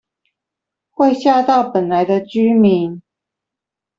[0.89, 3.03] 會嚇到本來的居民